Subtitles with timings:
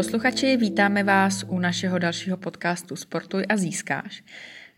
[0.00, 4.22] Posluchači, vítáme vás u našeho dalšího podcastu Sportuj a získáš.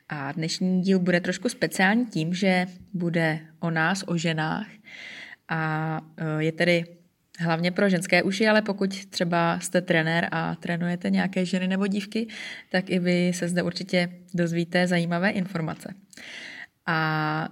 [0.08, 4.66] A dnešní díl bude trošku speciální tím, že bude o nás, o ženách.
[5.48, 6.84] A e, je tedy
[7.38, 12.26] hlavně pro ženské uši, ale pokud třeba jste trenér a trénujete nějaké ženy nebo dívky,
[12.70, 15.94] tak i vy se zde určitě dozvíte zajímavé informace.
[16.86, 17.48] A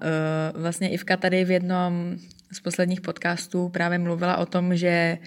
[0.54, 2.16] uh, vlastně Ivka tady v jednom
[2.52, 5.18] z posledních podcastů právě mluvila o tom, že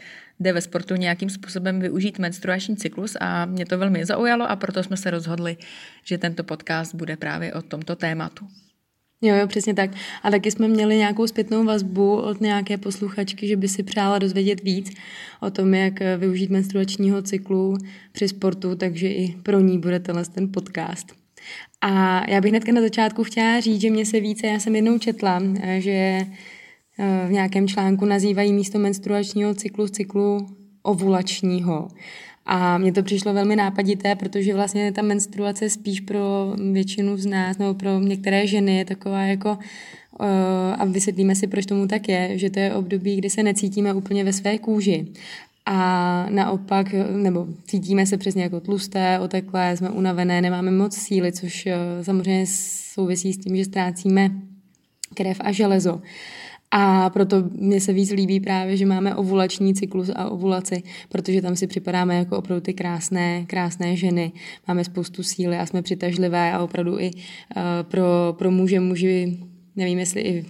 [0.43, 4.83] jde ve sportu nějakým způsobem využít menstruační cyklus a mě to velmi zaujalo a proto
[4.83, 5.57] jsme se rozhodli,
[6.03, 8.47] že tento podcast bude právě o tomto tématu.
[9.21, 9.91] Jo, jo, přesně tak.
[10.23, 14.63] A taky jsme měli nějakou zpětnou vazbu od nějaké posluchačky, že by si přála dozvědět
[14.63, 14.93] víc
[15.39, 17.77] o tom, jak využít menstruačního cyklu
[18.11, 21.13] při sportu, takže i pro ní bude tenhle ten podcast.
[21.81, 24.97] A já bych hnedka na začátku chtěla říct, že mě se více, já jsem jednou
[24.97, 25.41] četla,
[25.77, 26.19] že
[27.27, 30.47] v nějakém článku nazývají místo menstruačního cyklu cyklu
[30.83, 31.87] ovulačního.
[32.45, 37.57] A mně to přišlo velmi nápadité, protože vlastně ta menstruace spíš pro většinu z nás,
[37.57, 40.27] nebo pro některé ženy je taková jako uh,
[40.77, 44.23] a vysvětlíme si, proč tomu tak je, že to je období, kdy se necítíme úplně
[44.23, 45.07] ve své kůži.
[45.65, 51.65] A naopak, nebo cítíme se přesně jako tlusté, oteklé, jsme unavené, nemáme moc síly, což
[51.65, 51.71] uh,
[52.03, 52.45] samozřejmě
[52.93, 54.31] souvisí s tím, že ztrácíme
[55.13, 56.01] krev a železo.
[56.75, 61.55] A proto mně se víc líbí právě, že máme ovulační cyklus a ovulaci, protože tam
[61.55, 64.31] si připadáme jako opravdu ty krásné, krásné ženy.
[64.67, 69.37] Máme spoustu síly a jsme přitažlivé a opravdu i uh, pro, pro muže muži,
[69.75, 70.45] nevím jestli i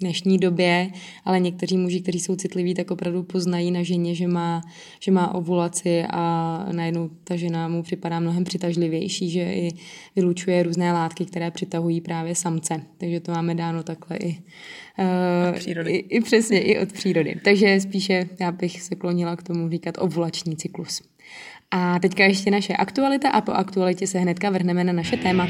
[0.00, 0.90] dnešní době,
[1.24, 4.62] ale někteří muži, kteří jsou citliví, tak opravdu poznají na ženě, že má,
[5.00, 9.68] že má ovulaci a najednou ta žena mu připadá mnohem přitažlivější, že i
[10.16, 12.82] vylučuje různé látky, které přitahují právě samce.
[12.98, 15.92] Takže to máme dáno takhle i, uh, od přírody.
[15.92, 17.40] I, i přesně, i od přírody.
[17.44, 21.02] Takže spíše já bych se klonila k tomu říkat ovulační cyklus.
[21.70, 25.48] A teďka ještě naše aktualita a po aktualitě se hnedka vrhneme na naše téma.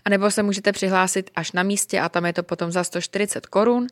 [0.05, 3.47] a nebo se můžete přihlásit až na místě a tam je to potom za 140
[3.47, 3.87] korun.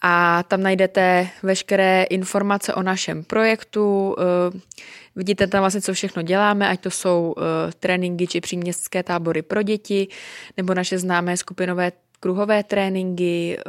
[0.02, 4.16] a tam najdete veškeré informace o našem projektu.
[4.18, 4.24] Uh,
[5.16, 7.36] vidíte tam vlastně, co všechno děláme, ať to jsou
[7.80, 10.08] tréninky či příměstské tábory pro děti,
[10.58, 13.62] nebo naše známé skupinové kruhové tréninky, eh,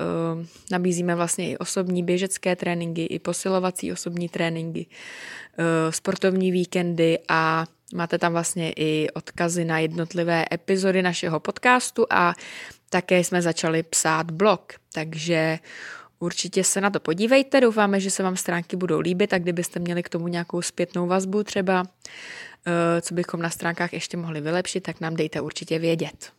[0.70, 4.86] nabízíme vlastně i osobní běžecké tréninky, i posilovací osobní tréninky,
[5.58, 12.34] eh, sportovní víkendy a máte tam vlastně i odkazy na jednotlivé epizody našeho podcastu a
[12.90, 15.58] také jsme začali psát blog, takže
[16.20, 20.02] Určitě se na to podívejte, doufáme, že se vám stránky budou líbit a kdybyste měli
[20.02, 21.84] k tomu nějakou zpětnou vazbu třeba,
[22.66, 26.32] eh, co bychom na stránkách ještě mohli vylepšit, tak nám dejte určitě vědět.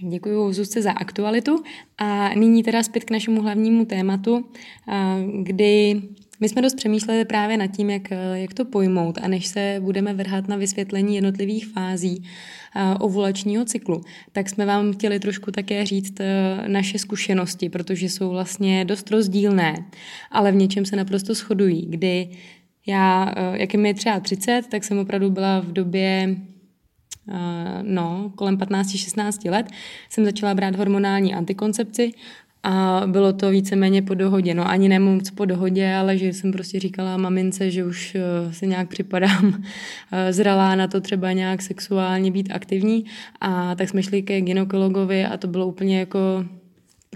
[0.00, 1.62] Děkuji Zuzce za aktualitu.
[1.98, 4.44] A nyní teda zpět k našemu hlavnímu tématu,
[5.42, 6.02] kdy
[6.40, 10.14] my jsme dost přemýšleli právě nad tím, jak, jak to pojmout a než se budeme
[10.14, 12.24] vrhat na vysvětlení jednotlivých fází
[13.00, 14.00] ovulačního cyklu,
[14.32, 16.24] tak jsme vám chtěli trošku také říct e,
[16.68, 19.76] naše zkušenosti, protože jsou vlastně dost rozdílné,
[20.30, 22.28] ale v něčem se naprosto shodují, kdy
[22.86, 26.36] já, e, jak je mi třeba 30, tak jsem opravdu byla v době
[27.82, 29.66] no, kolem 15-16 let
[30.10, 32.12] jsem začala brát hormonální antikoncepci
[32.68, 34.54] a bylo to víceméně po dohodě.
[34.54, 38.52] No ani ne moc po dohodě, ale že jsem prostě říkala mamince, že už eh,
[38.52, 39.62] se nějak připadám
[40.12, 43.04] eh, zralá na to třeba nějak sexuálně být aktivní.
[43.40, 46.44] A tak jsme šli ke gynekologovi a to bylo úplně jako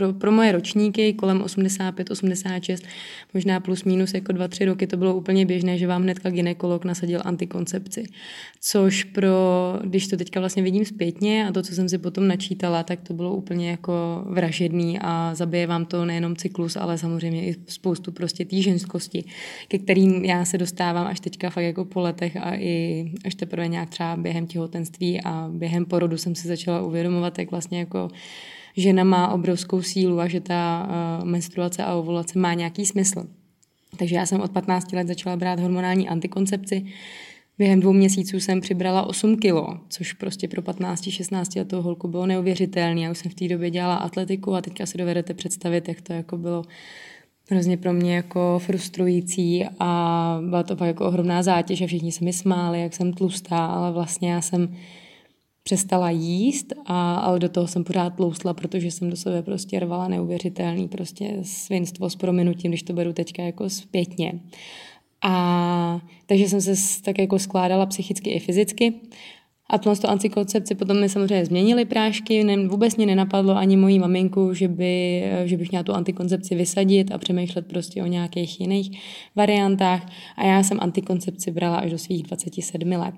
[0.00, 2.84] pro, pro moje ročníky kolem 85, 86,
[3.34, 7.20] možná plus minus jako 2-3 roky, to bylo úplně běžné, že vám hnedka ginekolog nasadil
[7.24, 8.04] antikoncepci.
[8.60, 9.36] Což pro,
[9.84, 13.14] když to teďka vlastně vidím zpětně a to, co jsem si potom načítala, tak to
[13.14, 18.44] bylo úplně jako vražedný a zabije vám to nejenom cyklus, ale samozřejmě i spoustu prostě
[18.44, 19.24] té ženskosti,
[19.68, 23.68] ke kterým já se dostávám až teďka fakt jako po letech a i až teprve
[23.68, 28.08] nějak třeba během těhotenství a během porodu jsem si začala uvědomovat, jak vlastně jako
[28.80, 33.26] žena má obrovskou sílu a že ta uh, menstruace a ovulace má nějaký smysl.
[33.96, 36.84] Takže já jsem od 15 let začala brát hormonální antikoncepci.
[37.58, 43.00] Během dvou měsíců jsem přibrala 8 kilo, což prostě pro 15-16 letou holku bylo neuvěřitelné.
[43.00, 46.12] Já už jsem v té době dělala atletiku a teďka si dovedete představit, jak to
[46.12, 46.64] jako bylo
[47.50, 52.24] hrozně pro mě jako frustrující a byla to pak jako ohromná zátěž a všichni se
[52.24, 54.76] mi smáli, jak jsem tlustá, ale vlastně já jsem
[55.62, 60.08] přestala jíst, a, ale do toho jsem pořád tloustla, protože jsem do sebe prostě rvala
[60.08, 64.40] neuvěřitelný prostě svinstvo s prominutím, když to beru teďka jako zpětně.
[65.22, 68.94] A takže jsem se tak jako skládala psychicky i fyzicky.
[69.70, 73.98] A tohle to antikoncepci potom mi samozřejmě změnili prášky, ne, vůbec mě nenapadlo ani mojí
[73.98, 79.00] maminku, že, by, že bych měla tu antikoncepci vysadit a přemýšlet prostě o nějakých jiných
[79.36, 80.06] variantách.
[80.36, 83.14] A já jsem antikoncepci brala až do svých 27 let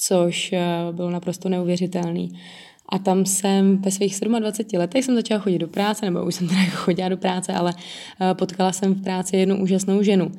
[0.00, 0.62] což eh,
[0.92, 2.40] bylo naprosto neuvěřitelný.
[2.88, 6.48] A tam jsem ve svých 27 letech jsem začala chodit do práce, nebo už jsem
[6.48, 7.74] teda chodila do práce, ale
[8.20, 10.32] eh, potkala jsem v práci jednu úžasnou ženu,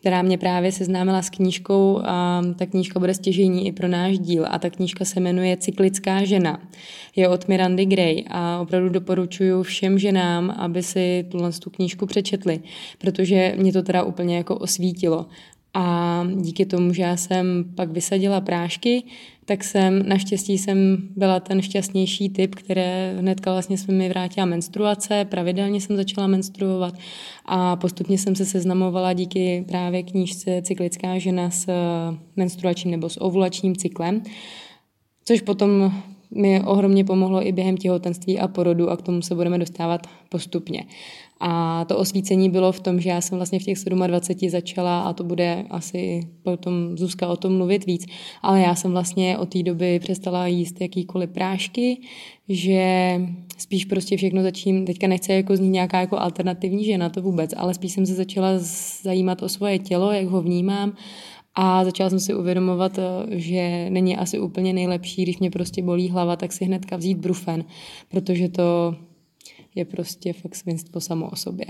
[0.00, 4.46] která mě právě seznámila s knížkou a ta knížka bude stěžení i pro náš díl
[4.50, 6.60] a ta knížka se jmenuje Cyklická žena.
[7.16, 12.60] Je od Mirandy Gray a opravdu doporučuji všem ženám, aby si tuhle tu knížku přečetli,
[12.98, 15.26] protože mě to teda úplně jako osvítilo.
[15.74, 19.02] A díky tomu, že já jsem pak vysadila prášky,
[19.44, 25.24] tak jsem, naštěstí jsem byla ten šťastnější typ, které hnedka vlastně jsme mi vrátila menstruace,
[25.24, 26.94] pravidelně jsem začala menstruovat
[27.44, 31.66] a postupně jsem se seznamovala díky právě knížce Cyklická žena s
[32.36, 34.22] menstruačním nebo s ovulačním cyklem,
[35.24, 35.92] což potom
[36.30, 40.84] mi ohromně pomohlo i během těhotenství a porodu a k tomu se budeme dostávat postupně.
[41.40, 45.12] A to osvícení bylo v tom, že já jsem vlastně v těch 27 začala a
[45.12, 48.06] to bude asi potom Zuzka o tom mluvit víc,
[48.42, 52.00] ale já jsem vlastně od té doby přestala jíst jakýkoliv prášky,
[52.48, 53.20] že
[53.58, 57.74] spíš prostě všechno začím, teďka nechci jako znít nějaká jako alternativní žena, to vůbec, ale
[57.74, 58.48] spíš jsem se začala
[59.02, 60.92] zajímat o svoje tělo, jak ho vnímám
[61.54, 62.98] a začala jsem si uvědomovat,
[63.30, 67.64] že není asi úplně nejlepší, když mě prostě bolí hlava, tak si hnedka vzít brufen,
[68.08, 68.94] protože to
[69.78, 71.66] je prostě fakt svinstvo samo o sobě.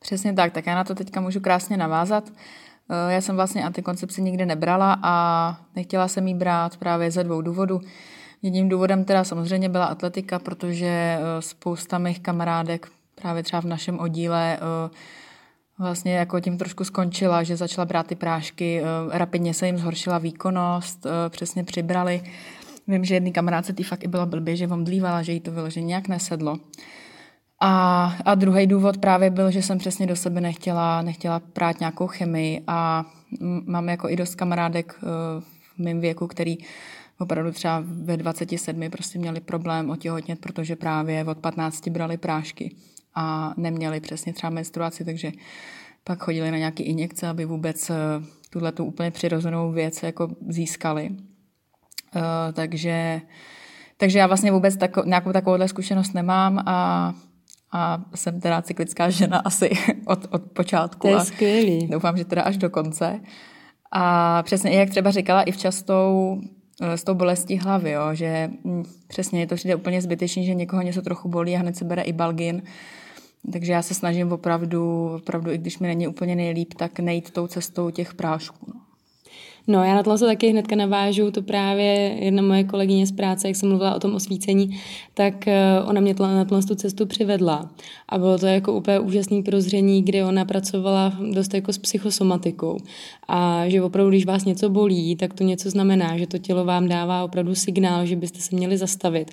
[0.00, 2.32] Přesně tak, tak já na to teďka můžu krásně navázat.
[2.90, 7.42] Eh, já jsem vlastně antikoncepci nikdy nebrala a nechtěla jsem jí brát právě ze dvou
[7.42, 7.80] důvodů.
[8.42, 13.98] Jedním důvodem teda samozřejmě byla atletika, protože eh, spousta mých kamarádek právě třeba v našem
[13.98, 14.90] oddíle eh,
[15.78, 21.06] vlastně jako tím trošku skončila, že začala brát ty prášky, rapidně se jim zhoršila výkonnost,
[21.28, 22.22] přesně přibrali.
[22.88, 25.86] Vím, že jedný kamarádce tý fakt i byla blbě, že omdlívala, že jí to vyloženě
[25.86, 26.58] nějak nesedlo.
[27.60, 32.06] A, a druhý důvod právě byl, že jsem přesně do sebe nechtěla, nechtěla prát nějakou
[32.06, 33.04] chemii a
[33.66, 35.06] mám jako i dost kamarádek eh,
[35.76, 36.58] v mém věku, který
[37.18, 42.76] opravdu třeba ve 27 prostě měli problém otěhotnět, protože právě od 15 brali prášky
[43.14, 45.32] a neměli přesně třeba menstruaci, takže
[46.04, 47.94] pak chodili na nějaké injekce, aby vůbec eh,
[48.50, 51.10] tuhle tu úplně přirozenou věc jako získali.
[52.16, 53.20] Uh, takže,
[53.96, 57.14] takže já vlastně vůbec tako, nějakou takovouhle zkušenost nemám a,
[57.72, 59.70] a jsem teda cyklická žena asi
[60.06, 61.08] od, od počátku.
[61.08, 61.86] To je skvělý.
[61.86, 63.20] Doufám, že teda až do konce.
[63.92, 66.40] A přesně jak třeba říkala i v častou,
[66.82, 70.54] eh, s tou bolestí hlavy, jo, že hm, přesně je to přijde úplně zbytečný, že
[70.54, 72.62] někoho něco trochu bolí a hned se bere i balgin.
[73.52, 77.46] Takže já se snažím opravdu, opravdu, i když mi není úplně nejlíp, tak nejít tou
[77.46, 78.66] cestou těch prášků.
[78.74, 78.80] No.
[79.66, 83.56] No, já na to taky hnedka navážu, to právě jedna moje kolegyně z práce, jak
[83.56, 84.80] jsem mluvila o tom osvícení,
[85.14, 87.70] tak eh, ona mě na tu cestu přivedla.
[88.08, 92.78] A bylo to jako úplně úžasný prozření, kdy ona pracovala dost jako s psychosomatikou.
[93.28, 96.88] A že opravdu, když vás něco bolí, tak to něco znamená, že to tělo vám
[96.88, 99.30] dává opravdu signál, že byste se měli zastavit.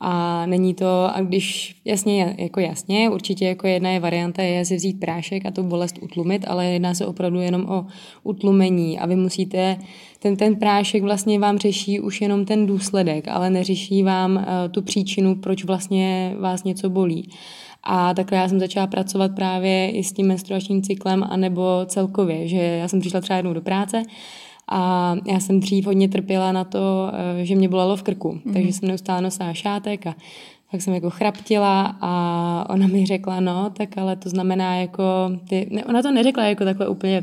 [0.00, 4.76] A není to, a když jasně, jako jasně, určitě jako jedna je varianta je si
[4.76, 7.86] vzít prášek a tu bolest utlumit, ale jedná se opravdu jenom o
[8.22, 9.76] utlumení a vy musíte,
[10.18, 14.82] ten, ten prášek vlastně vám řeší už jenom ten důsledek, ale neřeší vám uh, tu
[14.82, 17.28] příčinu, proč vlastně vás něco bolí.
[17.82, 22.56] A takhle já jsem začala pracovat právě i s tím menstruačním cyklem, anebo celkově, že
[22.56, 24.02] já jsem přišla třeba jednou do práce,
[24.70, 28.52] a já jsem dřív hodně trpěla na to, eh, že mě bolelo v krku, mm-hmm.
[28.52, 30.14] takže jsem neustále nosila šátek a
[30.70, 35.02] pak jsem jako chraptila a ona mi řekla, no, tak ale to znamená jako,
[35.48, 37.22] ty, ne, ona to neřekla jako takhle úplně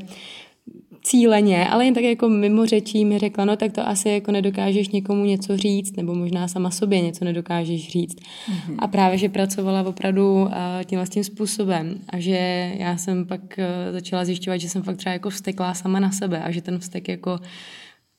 [1.07, 4.89] cíleně, ale jen tak jako mimo řečí mi řekla, no tak to asi jako nedokážeš
[4.89, 8.15] někomu něco říct, nebo možná sama sobě něco nedokážeš říct.
[8.15, 8.75] Mm-hmm.
[8.79, 10.49] A právě, že pracovala opravdu
[10.85, 14.97] tímhle s tím způsobem a že já jsem pak eh, začala zjišťovat, že jsem fakt
[14.97, 17.39] třeba jako vsteklá sama na sebe a že ten vztek jako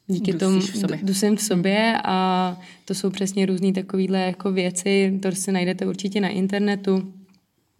[0.06, 0.98] díky Dusíš tomu v sobě.
[1.02, 6.20] dusím v sobě a to jsou přesně různé takovéhle jako věci, to si najdete určitě
[6.20, 7.12] na internetu,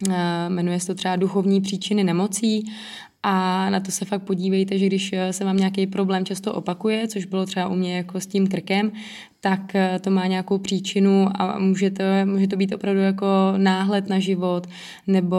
[0.09, 2.71] eh, jmenuje se to třeba duchovní příčiny nemocí
[3.23, 7.07] a na to se fakt podívejte, že když eh, se vám nějaký problém často opakuje,
[7.07, 8.91] což bylo třeba u mě jako s tím krkem,
[9.39, 14.09] tak eh, to má nějakou příčinu a může to, může to být opravdu jako náhled
[14.09, 14.67] na život
[15.07, 15.37] nebo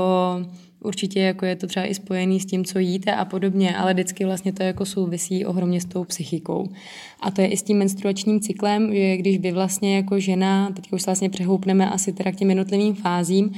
[0.81, 4.25] Určitě jako je to třeba i spojený s tím, co jíte a podobně, ale vždycky
[4.25, 6.69] vlastně to jako souvisí ohromně s tou psychikou.
[7.21, 10.93] A to je i s tím menstruačním cyklem, že když vy vlastně jako žena, teď
[10.93, 13.53] už se vlastně přehoupneme asi teda k těm jednotlivým fázím,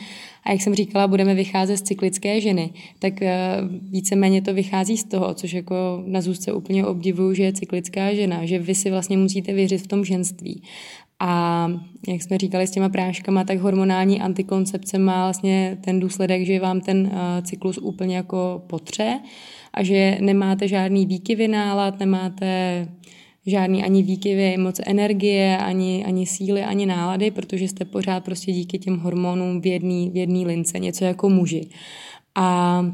[0.45, 3.57] a jak jsem říkala, budeme vycházet z cyklické ženy, tak eh,
[3.91, 8.47] víceméně to vychází z toho, což jako na zůstce úplně obdivuju, že je cyklická žena,
[8.47, 10.63] že vy si vlastně musíte věřit v tom ženství.
[11.25, 11.69] A
[12.09, 16.81] jak jsme říkali s těma práškama, tak hormonální antikoncepce má vlastně ten důsledek, že vám
[16.81, 17.13] ten uh,
[17.43, 19.21] cyklus úplně jako potře
[19.75, 22.89] a že nemáte žádný výkyvy nálad, nemáte
[23.47, 28.79] žádný ani výkyvy moc energie, ani, ani síly, ani nálady, protože jste pořád prostě díky
[28.79, 31.69] těm hormonům v jedné v jedný lince, něco jako muži.
[32.35, 32.85] A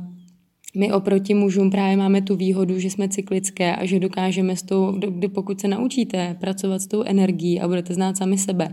[0.78, 4.92] my oproti mužům právě máme tu výhodu, že jsme cyklické a že dokážeme s tou,
[4.92, 8.72] kdy pokud se naučíte pracovat s tou energií a budete znát sami sebe,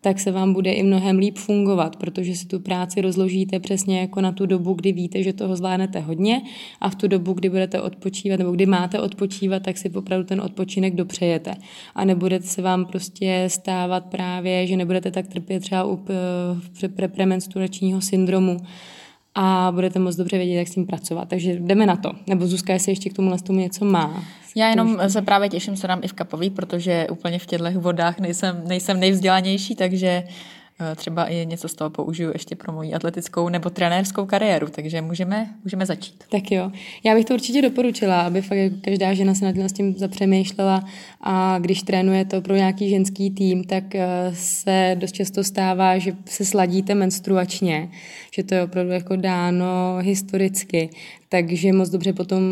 [0.00, 4.20] tak se vám bude i mnohem líp fungovat, protože si tu práci rozložíte přesně jako
[4.20, 6.42] na tu dobu, kdy víte, že toho zvládnete hodně
[6.80, 10.40] a v tu dobu, kdy budete odpočívat nebo kdy máte odpočívat, tak si opravdu ten
[10.40, 11.54] odpočinek dopřejete.
[11.94, 16.04] A nebudete se vám prostě stávat právě, že nebudete tak trpět třeba u
[17.14, 18.56] premenstruačního syndromu,
[19.40, 21.28] a budete moc dobře vědět, jak s tím pracovat.
[21.28, 22.12] Takže jdeme na to.
[22.26, 24.24] Nebo Zuzka, jestli ještě k tomu tomu něco má.
[24.56, 28.20] Já jenom se právě těším, co nám i v kapový, protože úplně v těchto vodách
[28.20, 30.22] nejsem, nejsem nejvzdělanější, takže
[30.96, 35.54] třeba i něco z toho použiju ještě pro moji atletickou nebo trenérskou kariéru, takže můžeme,
[35.64, 36.24] můžeme začít.
[36.30, 36.72] Tak jo,
[37.04, 40.84] já bych to určitě doporučila, aby fakt jako každá žena se nad tím zapřemýšlela
[41.20, 46.12] a když trénuje to pro nějaký ženský tým, tak eh, se dost často stává, že
[46.24, 47.90] se sladíte menstruačně,
[48.34, 50.90] že to je opravdu jako dáno historicky,
[51.28, 52.42] takže moc dobře potom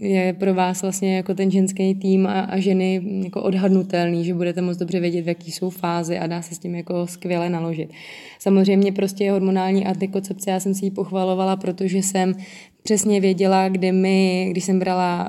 [0.00, 4.60] je pro vás vlastně jako ten ženský tým a, a ženy jako odhadnutelný, že budete
[4.60, 7.90] moc dobře vědět, v jaký jsou fázy a dá se s tím jako skvěle naložit.
[8.38, 12.34] Samozřejmě prostě hormonální antikoncepce, já jsem si ji pochvalovala, protože jsem
[12.82, 15.28] přesně věděla, kdy mi, když jsem brala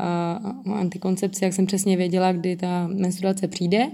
[0.66, 3.88] uh, antikoncepci, jak jsem přesně věděla, kdy ta menstruace přijde.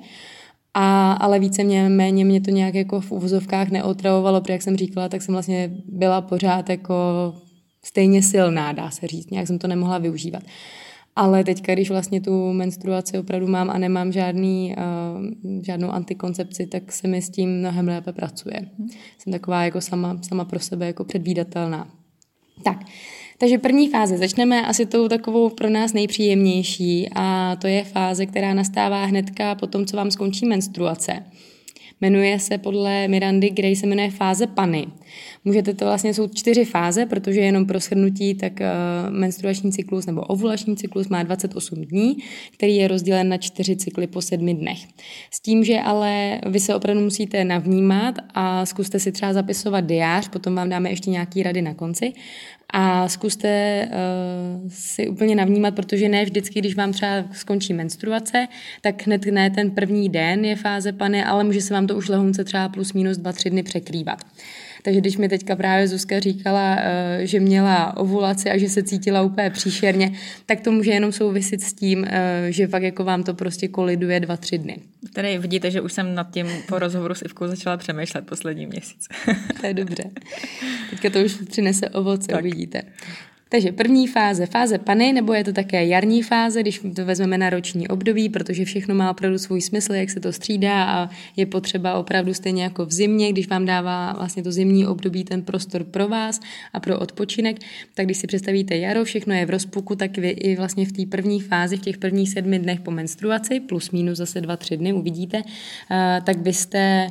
[0.74, 4.78] A, ale více mě, méně mě to nějak jako v uvozovkách neotravovalo, protože jak jsem
[4.78, 6.96] říkala, tak jsem vlastně byla pořád jako
[7.86, 9.32] stejně silná, dá se říct.
[9.32, 10.44] Nějak jsem to nemohla využívat.
[11.16, 16.92] Ale teďka, když vlastně tu menstruaci opravdu mám a nemám žádný, uh, žádnou antikoncepci, tak
[16.92, 18.60] se mi s tím mnohem lépe pracuje.
[18.80, 18.90] Hmm.
[19.18, 21.88] Jsem taková jako sama, sama pro sebe jako předvídatelná.
[22.64, 22.80] Tak,
[23.38, 24.18] takže první fáze.
[24.18, 29.68] Začneme asi tou takovou pro nás nejpříjemnější a to je fáze, která nastává hnedka po
[29.68, 31.24] tom, co vám skončí menstruace.
[32.02, 34.88] Jmenuje se podle Mirandy Gray, se jmenuje fáze pany.
[35.46, 40.22] Můžete to vlastně, jsou čtyři fáze, protože jenom pro shrnutí, tak uh, menstruační cyklus nebo
[40.22, 42.18] ovulační cyklus má 28 dní,
[42.54, 44.80] který je rozdělen na čtyři cykly po sedmi dnech.
[45.32, 50.30] S tím, že ale vy se opravdu musíte navnímat a zkuste si třeba zapisovat diář,
[50.30, 52.14] potom vám dáme ještě nějaký rady na konci,
[52.78, 58.48] a zkuste uh, si úplně navnímat, protože ne vždycky, když vám třeba skončí menstruace,
[58.82, 62.10] tak hned ne ten první den je fáze pany, ale může se vám to už
[62.10, 64.24] lehonce třeba plus minus dva, tři dny překrývat.
[64.86, 69.22] Takže když mi teďka právě Zuzka říkala, eh, že měla ovulaci a že se cítila
[69.22, 70.12] úplně příšerně,
[70.46, 74.20] tak to může jenom souvisit s tím, eh, že fakt jako vám to prostě koliduje
[74.20, 74.78] dva, tři dny.
[75.14, 79.08] Tady vidíte, že už jsem nad tím po rozhovoru s Ivkou začala přemýšlet poslední měsíc.
[79.62, 80.04] to je dobře.
[80.90, 82.42] Teďka to už přinese ovoce, tak.
[82.42, 82.82] uvidíte.
[83.50, 87.50] Takže první fáze, fáze pany, nebo je to také jarní fáze, když to vezmeme na
[87.50, 91.94] roční období, protože všechno má opravdu svůj smysl, jak se to střídá a je potřeba
[91.94, 96.08] opravdu stejně jako v zimě, když vám dává vlastně to zimní období ten prostor pro
[96.08, 96.40] vás
[96.74, 97.58] a pro odpočinek,
[97.94, 101.06] tak když si představíte jaro, všechno je v rozpuku, tak vy i vlastně v té
[101.06, 104.94] první fázi, v těch prvních sedmi dnech po menstruaci, plus minus zase dva, tři dny,
[104.94, 105.42] uvidíte,
[105.92, 107.08] eh, tak byste,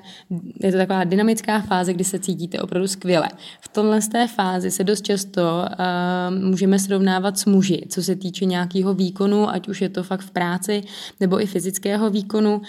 [0.63, 3.29] je to taková dynamická fáze, kdy se cítíte opravdu skvěle.
[3.61, 8.45] V tomhle té fázi se dost často eh, můžeme srovnávat s muži, co se týče
[8.45, 10.83] nějakého výkonu, ať už je to fakt v práci
[11.21, 12.63] nebo i fyzického výkonu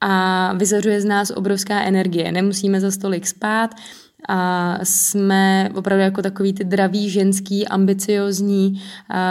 [0.00, 2.32] a vyzařuje z nás obrovská energie.
[2.32, 3.70] Nemusíme za stolik spát,
[4.28, 8.82] a jsme opravdu jako takový ty draví ženský, ambiciozní,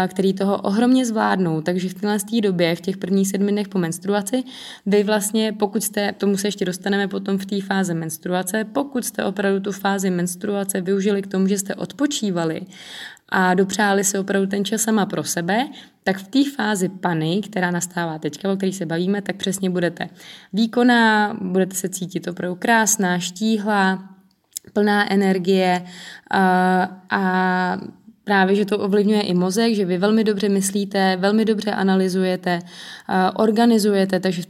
[0.08, 1.62] který toho ohromně zvládnou.
[1.62, 4.44] Takže v téhle době, v těch prvních sedmi dnech po menstruaci,
[4.86, 9.26] vy vlastně, pokud jste, tomu se ještě dostaneme potom v té fáze menstruace, pokud jste
[9.26, 12.62] opravdu tu fázi menstruace využili k tomu, že jste odpočívali
[13.30, 15.68] a dopřáli si opravdu ten čas sama pro sebe,
[16.04, 20.10] tak v té fázi pany, která nastává teďka, o které se bavíme, tak přesně budete
[20.54, 24.10] výkonná, budete se cítit opravdu krásná, štíhlá,
[24.74, 25.86] plná energie
[27.10, 27.78] a,
[28.24, 32.60] právě, že to ovlivňuje i mozek, že vy velmi dobře myslíte, velmi dobře analyzujete,
[33.36, 34.42] organizujete, takže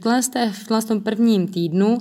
[0.50, 1.98] v tom prvním týdnu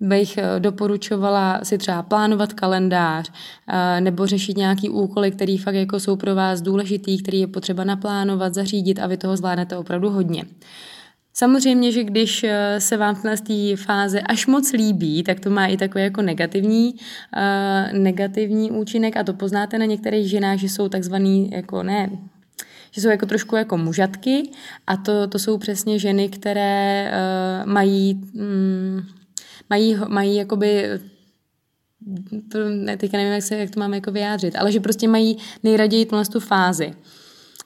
[0.00, 3.32] bych eh, doporučovala si třeba plánovat kalendář
[3.68, 7.84] eh, nebo řešit nějaký úkoly, které fakt jako jsou pro vás důležitý, který je potřeba
[7.84, 10.44] naplánovat, zařídit a vy toho zvládnete opravdu hodně.
[11.34, 15.66] Samozřejmě, že když eh, se vám v té fázi až moc líbí, tak to má
[15.66, 20.88] i takový jako negativní, uh, negativní účinek a to poznáte na některých ženách, že jsou
[20.88, 22.10] takzvaný jako ne
[22.90, 24.50] že jsou jako trošku jako mužatky
[24.86, 29.02] a to, to jsou přesně ženy, které uh, mají mm,
[29.70, 30.88] mají, mají jakoby
[32.52, 35.38] to, ne, teďka nevím, jak, se, jak to máme jako vyjádřit, ale že prostě mají
[35.62, 36.94] nejraději tu fázi.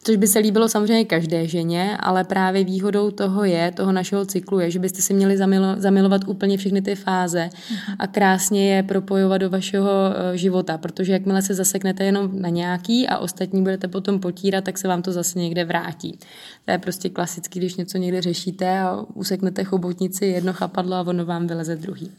[0.04, 4.60] Což by se líbilo samozřejmě každé ženě, ale právě výhodou toho je, toho našeho cyklu
[4.60, 7.50] je, že byste si měli zamilo, zamilovat úplně všechny ty fáze
[7.98, 13.08] a krásně je propojovat do vašeho eh, života, protože jakmile se zaseknete jenom na nějaký
[13.08, 16.18] a ostatní budete potom potírat, tak se vám to zase někde vrátí.
[16.64, 21.24] To je prostě klasický, když něco někde řešíte a useknete chobotnici jedno chapadlo a ono
[21.24, 22.10] vám vyleze druhý.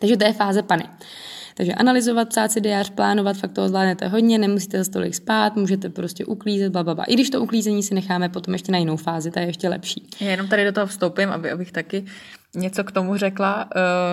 [0.00, 0.84] Takže to je fáze pany.
[1.56, 5.90] Takže analyzovat, psát si diář, plánovat, fakt toho zvládnete hodně, nemusíte za tolik spát, můžete
[5.90, 7.04] prostě uklízet, bla, bla, bla.
[7.04, 10.08] I když to uklízení si necháme potom ještě na jinou fázi, ta je ještě lepší.
[10.20, 12.04] Já jenom tady do toho vstoupím, aby, abych taky
[12.54, 13.68] něco k tomu řekla.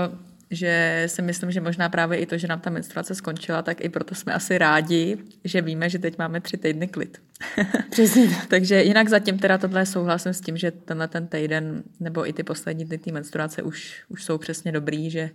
[0.09, 3.81] Uh že si myslím, že možná právě i to, že nám ta menstruace skončila, tak
[3.85, 7.21] i proto jsme asi rádi, že víme, že teď máme tři týdny klid.
[7.89, 8.29] Přesně.
[8.47, 12.43] Takže jinak zatím teda tohle souhlasím s tím, že tenhle ten týden nebo i ty
[12.43, 15.29] poslední dny té menstruace už, už jsou přesně dobrý, že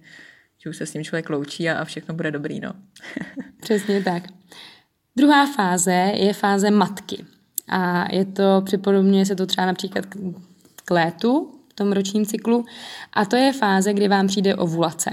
[0.59, 2.73] že už se s tím člověk loučí a, a všechno bude dobrý, no.
[3.61, 4.23] Přesně tak.
[5.17, 7.25] Druhá fáze je fáze matky.
[7.69, 10.05] A je to, připodobňuje se to třeba například
[10.85, 12.65] k létu, v tom ročním cyklu.
[13.13, 15.11] A to je fáze, kdy vám přijde ovulace.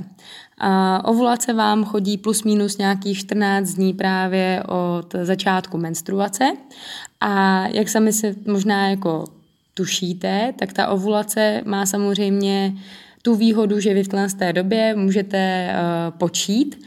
[0.58, 6.46] A ovulace vám chodí plus minus nějakých 14 dní právě od začátku menstruace.
[7.22, 9.26] A jak sami si možná jako
[9.74, 12.74] tušíte, tak ta ovulace má samozřejmě
[13.26, 16.86] tu výhodu, že vy v té době můžete uh, počít,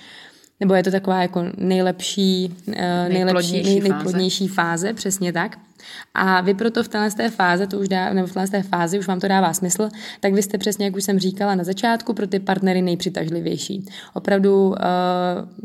[0.60, 4.88] nebo je to taková jako nejlepší, uh, nejlepší nejplodnější, nejplodnější fáze.
[4.88, 5.58] fáze, přesně tak.
[6.14, 9.20] A vy proto v této fáze, to už dá, nebo v této fázi už vám
[9.20, 9.88] to dává smysl,
[10.20, 13.86] tak vy jste přesně, jak už jsem říkala na začátku, pro ty partnery nejpřitažlivější.
[14.14, 14.74] Opravdu uh,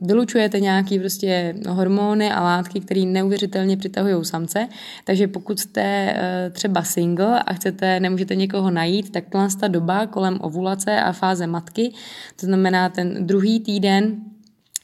[0.08, 4.68] vylučujete nějaký prostě hormony a látky, které neuvěřitelně přitahují samce,
[5.04, 9.24] takže pokud jste uh, třeba single a chcete, nemůžete někoho najít, tak
[9.60, 11.94] ta doba kolem ovulace a fáze matky,
[12.40, 14.33] to znamená ten druhý týden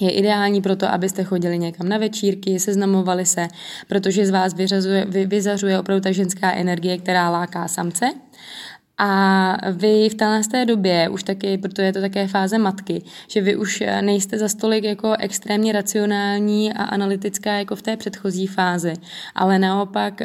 [0.01, 3.47] je ideální pro to, abyste chodili někam na večírky, seznamovali se,
[3.87, 8.05] protože z vás vyřazuje, vy, vyzařuje opravdu ta ženská energie, která láká samce.
[9.01, 10.15] A vy v
[10.51, 14.47] té době už taky, protože je to také fáze matky, že vy už nejste za
[14.47, 18.93] stolik jako extrémně racionální a analytická jako v té předchozí fázi,
[19.35, 20.21] ale naopak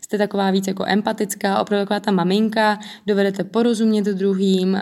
[0.00, 4.80] jste taková víc jako empatická, opravdu taková ta maminka, dovedete porozumět druhým,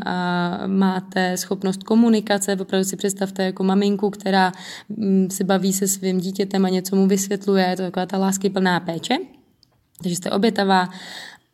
[0.67, 4.53] máte schopnost komunikace, opravdu si představte jako maminku, která
[4.89, 8.81] mm, se baví se svým dítětem a něco mu vysvětluje, je to taková ta láskyplná
[8.81, 9.17] péče,
[10.03, 10.89] takže jste obětavá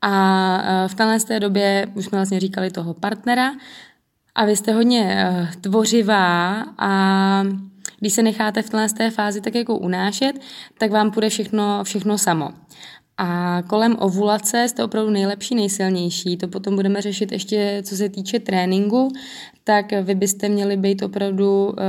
[0.02, 3.52] a v té době už jsme vlastně říkali toho partnera
[4.34, 7.42] a vy jste hodně e, tvořivá a
[8.00, 10.32] když se necháte v té fázi tak jako unášet,
[10.78, 12.50] tak vám půjde všechno, všechno samo.
[13.22, 16.36] A kolem ovulace jste opravdu nejlepší, nejsilnější.
[16.36, 19.12] To potom budeme řešit ještě, co se týče tréninku,
[19.64, 21.82] tak vy byste měli být opravdu eh,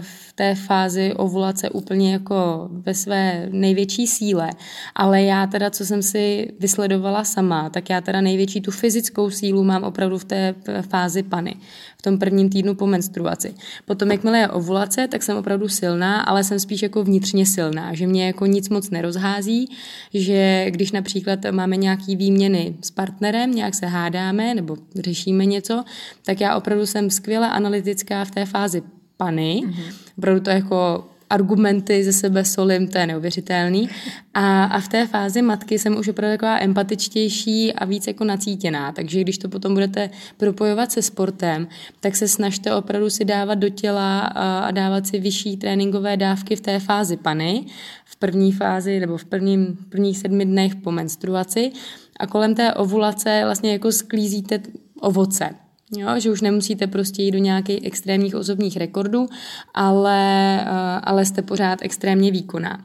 [0.00, 4.50] v té fázi ovulace úplně jako ve své největší síle.
[4.94, 9.64] Ale já teda, co jsem si vysledovala sama, tak já teda největší tu fyzickou sílu
[9.64, 10.54] mám opravdu v té
[10.88, 11.56] fázi pany
[12.04, 13.54] tom prvním týdnu po menstruaci.
[13.84, 18.06] Potom, jakmile je ovulace, tak jsem opravdu silná, ale jsem spíš jako vnitřně silná, že
[18.06, 19.68] mě jako nic moc nerozhází,
[20.14, 25.84] že když například máme nějaký výměny s partnerem, nějak se hádáme nebo řešíme něco,
[26.24, 28.82] tak já opravdu jsem skvěle analytická v té fázi
[29.16, 29.62] pany.
[29.66, 29.94] Mm-hmm.
[30.18, 33.88] Opravdu to jako argumenty ze sebe solím, to je neuvěřitelný.
[34.34, 38.92] A, a v té fázi matky jsem už opravdu taková empatičtější a víc jako nacítěná,
[38.92, 41.68] takže když to potom budete propojovat se sportem,
[42.00, 46.60] tak se snažte opravdu si dávat do těla a, dávat si vyšší tréninkové dávky v
[46.60, 47.66] té fázi pany,
[48.04, 51.72] v první fázi nebo v prvním, prvních sedmi dnech po menstruaci
[52.20, 54.60] a kolem té ovulace vlastně jako sklízíte
[55.00, 55.63] ovoce.
[55.92, 59.26] Jo, že už nemusíte prostě jít do nějakých extrémních osobních rekordů,
[59.74, 62.84] ale, eh, ale jste pořád extrémně výkonná.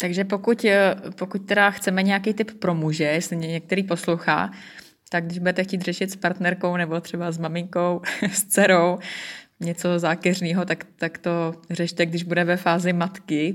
[0.00, 4.50] Takže pokud, eh, pokud teda chceme nějaký typ pro muže, jestli některý poslouchá,
[5.10, 8.00] tak když budete chtít řešit s partnerkou nebo třeba s maminkou,
[8.32, 8.98] s dcerou,
[9.60, 13.54] něco zákeřného, tak, tak to řešte, když bude ve fázi matky,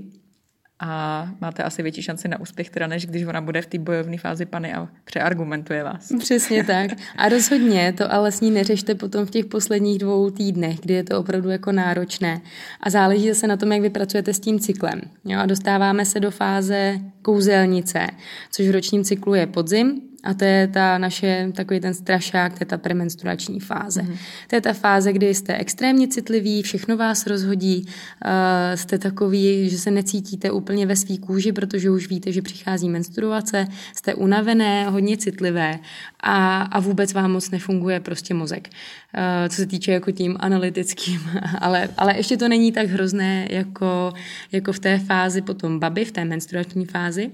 [0.83, 4.17] a máte asi větší šanci na úspěch, teda než když ona bude v té bojovné
[4.17, 6.11] fázi pany a přeargumentuje vás.
[6.19, 6.91] Přesně tak.
[7.17, 11.03] A rozhodně to ale s ní neřešte potom v těch posledních dvou týdnech, kdy je
[11.03, 12.41] to opravdu jako náročné.
[12.83, 15.01] A záleží zase na tom, jak vy pracujete s tím cyklem.
[15.25, 18.07] Jo, a dostáváme se do fáze kouzelnice,
[18.51, 22.57] což v ročním cyklu je podzim, a to je ta naše, takový ten strašák, to
[22.61, 24.01] je ta premenstruační fáze.
[24.01, 24.17] Mm-hmm.
[24.47, 29.77] To je ta fáze, kdy jste extrémně citliví, všechno vás rozhodí, uh, jste takový, že
[29.77, 35.17] se necítíte úplně ve svý kůži, protože už víte, že přichází menstruace, jste unavené, hodně
[35.17, 35.79] citlivé
[36.19, 38.69] a, a vůbec vám moc nefunguje prostě mozek.
[38.69, 41.21] Uh, co se týče jako tím analytickým,
[41.59, 44.13] ale, ale ještě to není tak hrozné jako,
[44.51, 47.31] jako v té fázi potom baby, v té menstruační fázi.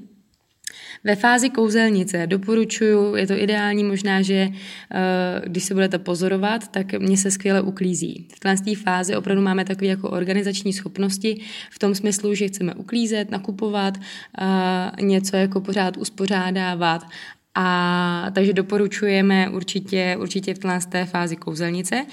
[1.04, 6.94] Ve fázi kouzelnice doporučuju, je to ideální možná, že eh, když se budete pozorovat, tak
[6.94, 8.28] mě se skvěle uklízí.
[8.36, 13.32] V té fázi opravdu máme takové jako organizační schopnosti v tom smyslu, že chceme uklízet,
[13.32, 17.08] nakupovat, eh, něco jako pořád uspořádávat
[17.56, 22.06] a takže doporučujeme určitě, určitě v té fázi kouzelnice.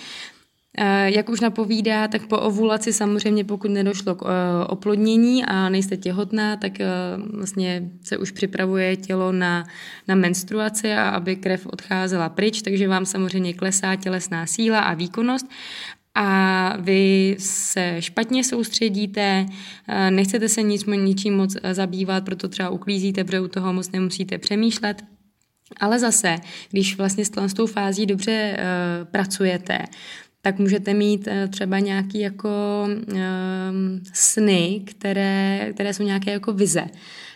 [0.79, 5.97] Eh, jak už napovídá, tak po ovulaci samozřejmě, pokud nedošlo k eh, oplodnění a nejste
[5.97, 6.87] těhotná, tak eh,
[7.33, 9.65] vlastně se už připravuje tělo na,
[10.09, 15.47] na menstruaci a aby krev odcházela pryč, takže vám samozřejmě klesá tělesná síla a výkonnost
[16.15, 19.47] a vy se špatně soustředíte,
[20.11, 25.03] nechcete se nic, ničím moc zabývat, proto třeba uklízíte, protože u toho moc nemusíte přemýšlet.
[25.81, 26.37] Ale zase,
[26.71, 29.79] když vlastně s tou fází dobře uh, pracujete,
[30.45, 32.49] tak můžete mít eh, třeba nějaký jako
[32.89, 36.85] um, sny, které, které jsou nějaké jako vize.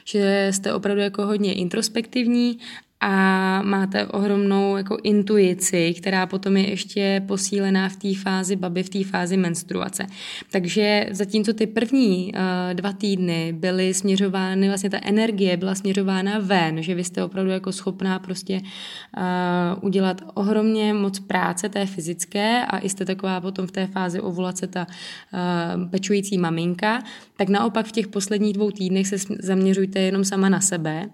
[0.04, 2.58] Že jste opravdu jako hodně introspektivní
[3.00, 8.88] a máte ohromnou jako intuici, která potom je ještě posílená v té fázi baby, v
[8.88, 10.06] té fázi menstruace.
[10.50, 12.40] Takže zatímco ty první uh,
[12.74, 17.72] dva týdny byly směřovány, vlastně ta energie byla směřována ven, že vy jste opravdu jako
[17.72, 23.86] schopná prostě uh, udělat ohromně moc práce té fyzické a jste taková potom v té
[23.86, 27.02] fázi ovulace ta uh, pečující maminka,
[27.36, 31.08] tak naopak v těch posledních dvou týdnech se zaměřujte jenom sama na sebe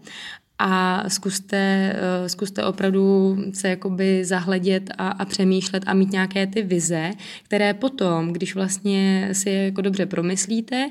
[0.58, 1.56] a zkuste,
[1.96, 7.10] eh, zkuste opravdu se jakoby zahledět a, a přemýšlet a mít nějaké ty vize,
[7.42, 10.90] které potom, když vlastně si je jako dobře promyslíte,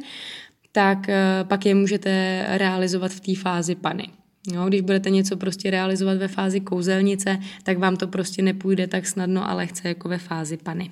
[0.72, 4.08] tak eh, pak je můžete realizovat v té fázi pany.
[4.54, 9.08] Jo, když budete něco prostě realizovat ve fázi kouzelnice, tak vám to prostě nepůjde tak
[9.08, 10.92] snadno a lehce jako ve fázi pany.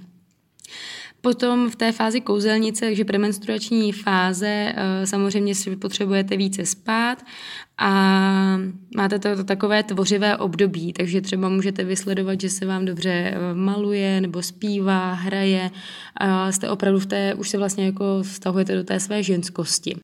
[1.21, 7.23] Potom v té fázi kouzelnice, takže premenstruační fáze, eh, samozřejmě si potřebujete více spát
[7.77, 7.91] a
[8.95, 13.53] máte to, to takové tvořivé období, takže třeba můžete vysledovat, že se vám dobře eh,
[13.53, 15.71] maluje nebo zpívá, hraje
[16.17, 19.95] a jste opravdu v té, už se vlastně jako vztahujete do té své ženskosti.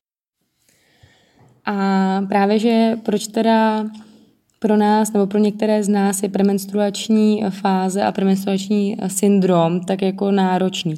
[1.64, 3.84] A právě, že proč teda
[4.58, 10.30] pro nás nebo pro některé z nás je premenstruační fáze a premenstruační syndrom tak jako
[10.30, 10.94] náročný.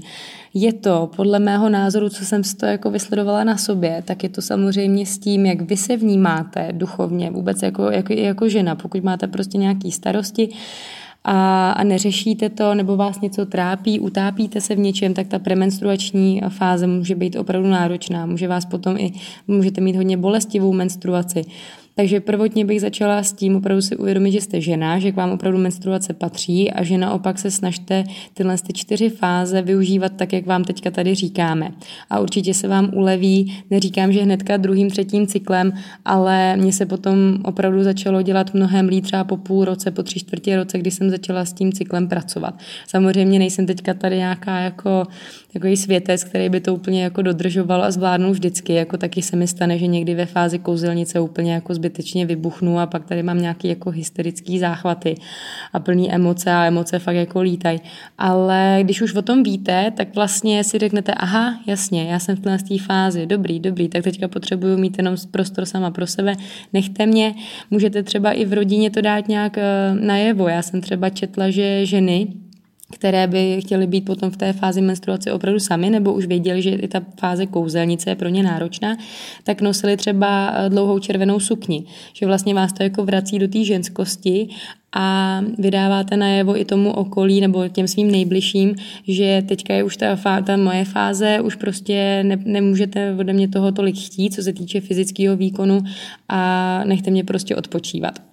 [0.55, 4.29] Je to podle mého názoru, co jsem si to jako vysledovala na sobě, tak je
[4.29, 8.75] to samozřejmě s tím, jak vy se vnímáte duchovně, vůbec jako, jako, jako žena.
[8.75, 10.49] Pokud máte prostě nějaké starosti,
[11.25, 16.41] a, a neřešíte to, nebo vás něco trápí, utápíte se v něčem, tak ta premenstruační
[16.49, 18.27] fáze může být opravdu náročná.
[18.27, 19.13] Může vás potom i,
[19.49, 21.45] můžete mít hodně bolestivou menstruaci.
[22.01, 25.31] Takže prvotně bych začala s tím opravdu si uvědomit, že jste žena, že k vám
[25.31, 30.47] opravdu menstruace patří a že naopak se snažte tyhle ty čtyři fáze využívat tak, jak
[30.47, 31.71] vám teďka tady říkáme.
[32.11, 35.73] A určitě se vám uleví, neříkám, že hnedka druhým, třetím cyklem,
[36.05, 40.21] ale mně se potom opravdu začalo dělat mnohem líp třeba po půl roce, po tři
[40.21, 42.55] čtvrtě roce, kdy jsem začala s tím cyklem pracovat.
[42.89, 45.07] Samozřejmě nejsem teďka tady nějaká jako
[45.53, 49.47] takový světec, který by to úplně jako dodržoval a zvládnul vždycky, jako taky se mi
[49.47, 53.69] stane, že někdy ve fázi kouzelnice úplně jako zbytečně vybuchnu a pak tady mám nějaký
[53.69, 55.15] jako hysterický záchvaty
[55.73, 57.81] a plný emoce a emoce fakt jako lítají.
[58.19, 62.41] Ale když už o tom víte, tak vlastně si řeknete, aha, jasně, já jsem v
[62.41, 66.35] té fázi, dobrý, dobrý, tak teďka potřebuju mít jenom prostor sama pro sebe,
[66.73, 67.35] nechte mě,
[67.71, 70.49] můžete třeba i v rodině to dát nějak eh, najevo.
[70.49, 72.27] Já jsem třeba četla, že ženy,
[72.91, 76.71] které by chtěly být potom v té fázi menstruace opravdu sami, nebo už věděli, že
[76.71, 78.97] i ta fáze kouzelnice je pro ně náročná,
[79.45, 83.65] tak nosili třeba eh, dlouhou červenou sukni, že vlastně vás to jako vrací do té
[83.65, 84.49] ženskosti
[84.93, 88.75] a vydáváte najevo i tomu okolí nebo těm svým nejbližším,
[89.09, 93.73] že teďka je už ta, ta moje fáze, už prostě ne, nemůžete ode mě toho
[93.73, 95.81] tolik chtít, co se týče fyzického výkonu
[96.29, 98.30] a nechte mě prostě odpočívat.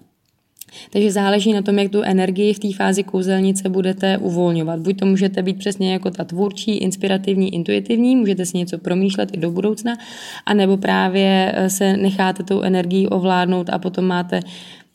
[0.89, 4.79] Takže záleží na tom, jak tu energii v té fázi kouzelnice budete uvolňovat.
[4.79, 9.37] Buď to můžete být přesně jako ta tvůrčí, inspirativní, intuitivní, můžete si něco promýšlet i
[9.37, 9.97] do budoucna,
[10.45, 14.39] anebo právě eh, se necháte tou energií ovládnout a potom máte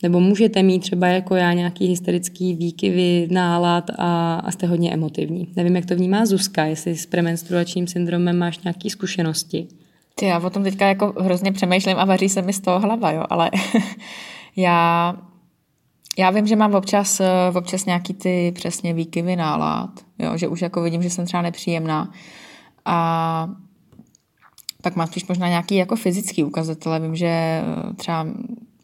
[0.03, 5.47] nebo můžete mít třeba jako já nějaký hysterický výkyvy, nálad a, a jste hodně emotivní.
[5.55, 9.67] Nevím, jak to vnímá Zuzka, jestli s premenstruačním syndromem máš nějaké zkušenosti.
[10.15, 13.11] Ty, já o tom teďka jako hrozně přemýšlím a vaří se mi z toho hlava,
[13.11, 13.51] jo, ale
[14.55, 15.15] já
[16.17, 20.61] já vím, že mám občas, eh, občas nějaký ty přesně výkyvy nálad, jo, že už
[20.61, 22.11] jako vidím, že jsem třeba nepříjemná
[22.85, 23.49] a
[24.81, 26.99] pak mám spíš možná nějaký jako fyzický ukazatele.
[26.99, 27.63] Vím, že eh,
[27.95, 28.27] třeba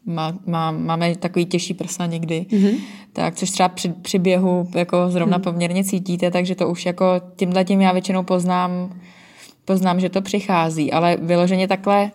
[0.05, 2.75] má, má, máme takový těžší prsa někdy, mm-hmm.
[3.13, 5.43] tak což třeba při, při běhu jako zrovna mm.
[5.43, 8.99] poměrně cítíte, takže to už jako tímhle tím já většinou poznám,
[9.65, 12.11] poznám, že to přichází, ale vyloženě takhle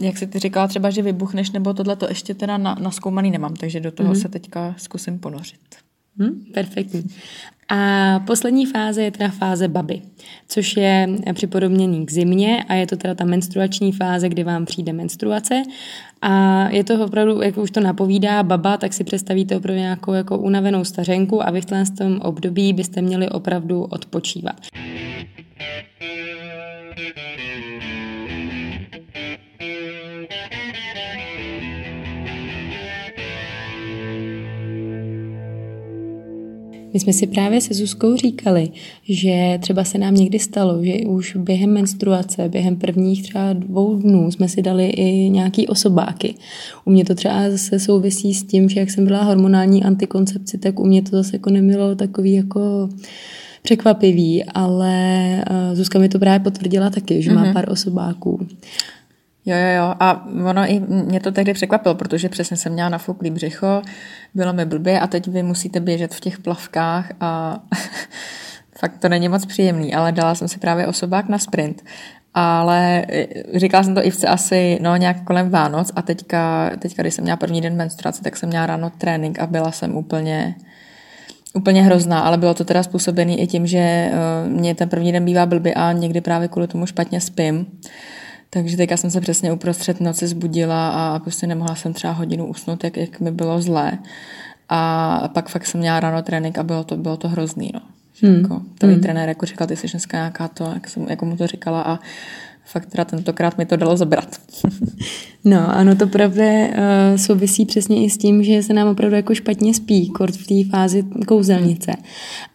[0.00, 3.56] jak jsi ty říkala třeba, že vybuchneš, nebo tohle to ještě teda na, naskoumaný nemám,
[3.56, 4.22] takže do toho mm-hmm.
[4.22, 5.60] se teďka zkusím ponořit.
[6.18, 7.04] Hmm, perfektní.
[7.70, 10.02] A poslední fáze je teda fáze baby,
[10.48, 14.92] což je připodobněný k zimě a je to teda ta menstruační fáze, kdy vám přijde
[14.92, 15.62] menstruace
[16.22, 20.38] a je to opravdu, jak už to napovídá baba, tak si představíte opravdu nějakou jako
[20.38, 21.66] unavenou stařenku a vy v
[21.98, 24.56] tom období byste měli opravdu odpočívat.
[36.92, 38.70] My jsme si právě se Zuzkou říkali,
[39.02, 44.30] že třeba se nám někdy stalo, že už během menstruace, během prvních třeba dvou dnů
[44.30, 46.34] jsme si dali i nějaký osobáky.
[46.84, 50.80] U mě to třeba zase souvisí s tím, že jak jsem byla hormonální antikoncepci, tak
[50.80, 52.88] u mě to zase jako nemělo takový jako
[53.62, 54.94] překvapivý, ale
[55.40, 57.52] eh, Zuzka mi to právě potvrdila taky, že má mm-hmm.
[57.52, 58.46] pár osobáků.
[59.46, 59.94] Jo, jo, jo.
[60.00, 63.82] A ono i mě to tehdy překvapilo, protože přesně jsem měla nafuklý břicho,
[64.34, 67.60] bylo mi blbě a teď vy musíte běžet v těch plavkách a
[68.78, 71.84] fakt to není moc příjemný, ale dala jsem si právě osobák na sprint.
[72.34, 73.26] Ale e,
[73.58, 77.22] říkala jsem to i v asi no, nějak kolem Vánoc a teďka, teďka, když jsem
[77.22, 80.54] měla první den menstruace, tak jsem měla ráno trénink a byla jsem úplně,
[81.54, 85.24] úplně hrozná, ale bylo to teda způsobené i tím, že uh, mě ten první den
[85.24, 87.66] bývá blbý a někdy právě kvůli tomu špatně spím.
[88.50, 92.84] Takže teďka jsem se přesně uprostřed noci zbudila a prostě nemohla jsem třeba hodinu usnout,
[92.84, 93.98] jak, jak mi bylo zlé.
[94.68, 97.80] A pak fakt jsem měla ráno trénink a bylo to, bylo to hrozný, no.
[98.22, 98.40] Hmm.
[98.40, 99.00] Jako, ten hmm.
[99.00, 101.98] trenér jako říkal, ty jsi dneska nějaká to, jak, jsem, jako mu to říkala a
[102.68, 104.36] fakt teda tentokrát mi to dalo zabrat.
[105.44, 109.34] no, ano, to pravda uh, souvisí přesně i s tím, že se nám opravdu jako
[109.34, 111.92] špatně spí, kort v té fázi kouzelnice.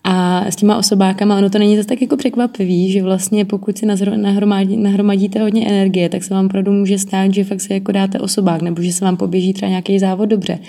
[0.03, 3.85] A s těma osobákama, ono to není zase tak jako překvapivý, že vlastně pokud si
[4.15, 8.19] nahromadí, nahromadíte hodně energie, tak se vám opravdu může stát, že fakt se jako dáte
[8.19, 10.59] osobák, nebo že se vám poběží třeba nějaký závod dobře.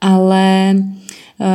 [0.00, 0.74] Ale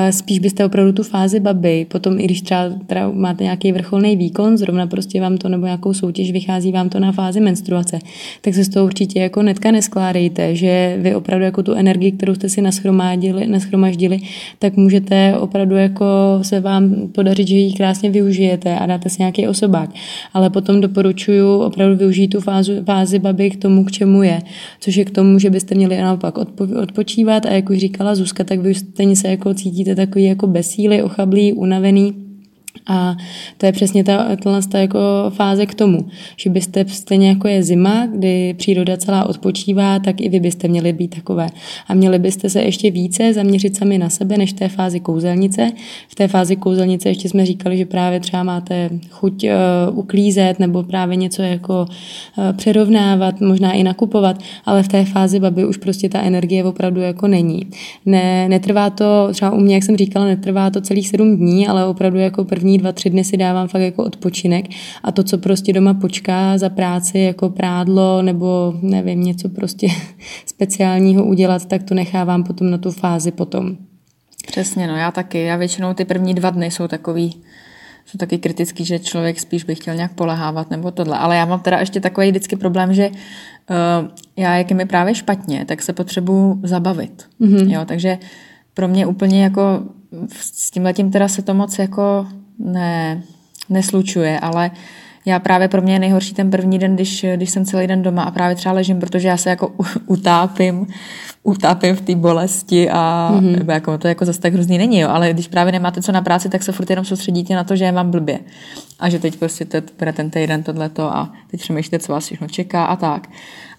[0.09, 4.57] spíš byste opravdu tu fázi baby, potom i když třeba, třeba máte nějaký vrcholný výkon,
[4.57, 7.99] zrovna prostě vám to nebo nějakou soutěž vychází vám to na fázi menstruace,
[8.41, 12.35] tak se z toho určitě jako netka neskládejte, že vy opravdu jako tu energii, kterou
[12.35, 14.19] jste si naschromáždili, naschromaždili,
[14.59, 16.05] tak můžete opravdu jako
[16.41, 19.89] se vám podařit, že ji krásně využijete a dáte si nějaký osobák.
[20.33, 24.41] Ale potom doporučuji opravdu využít tu fázu, fázi baby k tomu, k čemu je,
[24.79, 28.43] což je k tomu, že byste měli naopak odpo, odpočívat a jak už říkala Zuzka,
[28.43, 32.24] tak vy stejně se jako cítíte cítíte takový jako bezsíly, ochablý, unavený,
[32.87, 33.17] a
[33.57, 34.35] to je přesně ta,
[34.71, 36.05] ta jako fáze k tomu,
[36.37, 40.93] že byste stejně jako je zima, kdy příroda celá odpočívá, tak i vy byste měli
[40.93, 41.47] být takové.
[41.87, 45.71] A měli byste se ještě více zaměřit sami na sebe, než v té fázi kouzelnice.
[46.07, 50.83] V té fázi kouzelnice ještě jsme říkali, že právě třeba máte chuť uh, uklízet nebo
[50.83, 51.85] právě něco jako
[52.37, 57.01] uh, přerovnávat, možná i nakupovat, ale v té fázi baby už prostě ta energie opravdu
[57.01, 57.61] jako není.
[58.05, 61.85] Ne, netrvá to, třeba u mě, jak jsem říkala, netrvá to celých sedm dní, ale
[61.85, 64.65] opravdu jako první dva, tři dny si dávám fakt jako odpočinek
[65.03, 69.87] a to, co prostě doma počká za práci, jako prádlo nebo nevím, něco prostě
[70.45, 73.77] speciálního udělat, tak to nechávám potom na tu fázi potom.
[74.47, 75.43] Přesně, no já taky.
[75.43, 77.41] Já většinou ty první dva dny jsou takový,
[78.05, 81.17] jsou taky kritický, že člověk spíš by chtěl nějak polehávat nebo tohle.
[81.17, 83.15] Ale já mám teda ještě takový vždycky problém, že uh,
[84.37, 87.25] já, jak je mi právě špatně, tak se potřebuji zabavit.
[87.41, 87.71] Mm-hmm.
[87.71, 88.17] Jo, takže
[88.73, 89.83] pro mě úplně jako
[90.29, 92.27] s tím letím teda se to moc jako
[92.59, 93.23] ne,
[93.69, 94.71] neslučuje, ale
[95.25, 98.23] já právě pro mě je nejhorší ten první den, když, když jsem celý den doma
[98.23, 99.71] a právě třeba ležím, protože já se jako
[100.05, 100.87] utápím,
[101.43, 103.71] utápím v té bolesti a mm-hmm.
[103.71, 106.49] jako, to jako zase tak hrozný není, jo, ale když právě nemáte co na práci,
[106.49, 108.39] tak se furt jenom soustředíte na to, že je vám blbě
[108.99, 112.47] a že teď prostě teď bude ten týden tohleto a teď přemýšlíte, co vás všechno
[112.47, 113.27] čeká a tak.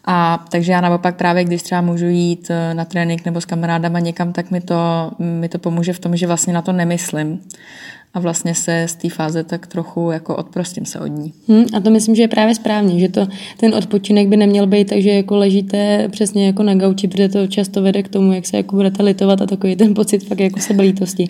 [0.05, 4.01] A takže já naopak právě, když třeba můžu jít eh, na trénink nebo s kamarádama
[4.01, 7.41] někam, tak mi to, mi to pomůže v tom, že vlastně na to nemyslím
[8.17, 11.33] a vlastně se z té fáze tak trochu jako odprostím se od ní.
[11.49, 13.27] Hmm, a to myslím, že je právě správně, že to,
[13.57, 17.47] ten odpočinek by neměl být tak, že jako ležíte přesně jako na gauči, protože to
[17.47, 20.61] často vede k tomu, jak se jako budete litovat a takový ten pocit fakt jako
[20.61, 21.29] sebelítosti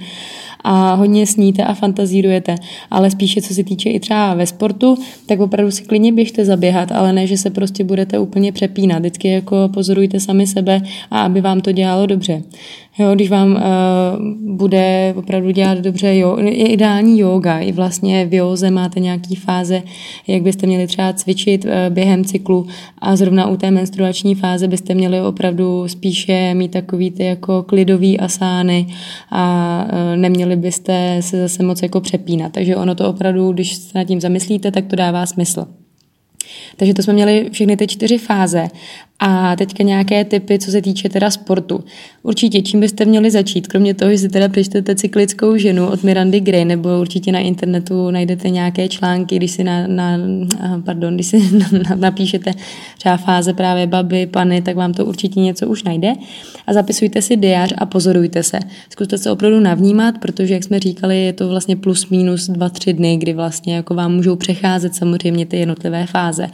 [0.64, 2.54] a hodně sníte a fantazírujete,
[2.90, 6.92] ale spíše co se týče i třeba ve sportu, tak opravdu si klidně běžte zaběhat,
[6.92, 8.98] ale ne, že se prostě budete úplně přepínat.
[8.98, 12.42] Vždycky jako pozorujte sami sebe a aby vám to dělalo dobře.
[12.98, 13.60] Jo, když vám uh,
[14.56, 17.58] bude opravdu dělat dobře, jo, je ideální yoga.
[17.58, 19.82] I vlastně v józe máte nějaký fáze,
[20.26, 22.66] jak byste měli třeba cvičit uh, během cyklu
[22.98, 28.20] a zrovna u té menstruační fáze byste měli opravdu spíše mít takový ty jako klidový
[28.20, 28.86] asány
[29.30, 32.52] a uh, neměli byste se zase moc jako přepínat.
[32.52, 35.66] Takže ono to opravdu, když se nad tím zamyslíte, tak to dává smysl.
[36.76, 38.68] Takže to jsme měli všechny ty čtyři fáze
[39.18, 41.84] a teďka nějaké typy, co se týče teda sportu.
[42.22, 46.40] Určitě, čím byste měli začít, kromě toho, že si teda přečtete cyklickou ženu od Mirandy
[46.40, 50.18] Gray, nebo určitě na internetu najdete nějaké články, když si, na, na,
[50.84, 51.42] pardon, když si
[51.94, 52.52] napíšete
[52.98, 56.12] třeba fáze právě baby, pany, tak vám to určitě něco už najde.
[56.66, 58.58] A zapisujte si diář a pozorujte se.
[58.90, 62.92] Zkuste se opravdu navnímat, protože, jak jsme říkali, je to vlastně plus minus dva, tři
[62.92, 66.48] dny, kdy vlastně jako vám můžou přecházet samozřejmě ty jednotlivé fáze.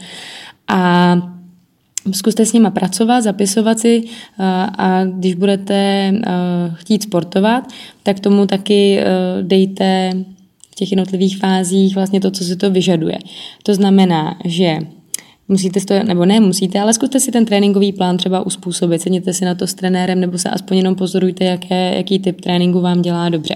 [0.68, 1.41] A
[2.10, 4.44] Zkuste s nima pracovat, zapisovat si eh,
[4.78, 6.12] a když budete eh,
[6.74, 7.64] chtít sportovat,
[8.02, 9.04] tak tomu taky eh,
[9.42, 10.12] dejte
[10.70, 13.18] v těch jednotlivých fázích vlastně to, co si to vyžaduje.
[13.62, 14.78] To znamená, že
[15.48, 19.44] musíte to, nebo ne musíte, ale zkuste si ten tréninkový plán třeba uspůsobit, sedněte si
[19.44, 23.28] na to s trenérem nebo se aspoň jenom pozorujte, jaké, jaký typ tréninku vám dělá
[23.28, 23.54] dobře.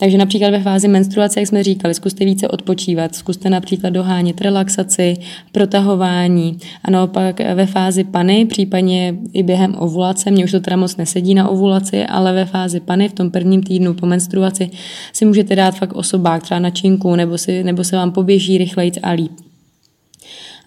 [0.00, 5.16] Takže například ve fázi menstruace, jak jsme říkali, zkuste více odpočívat, zkuste například dohánět relaxaci,
[5.52, 10.96] protahování a naopak ve fázi pany, případně i během ovulace, mě už to teda moc
[10.96, 14.70] nesedí na ovulaci, ale ve fázi pany v tom prvním týdnu po menstruaci
[15.12, 18.92] si můžete dát fakt osobák, třeba na činku, nebo, si, nebo se vám poběží rychleji
[19.02, 19.32] a líp.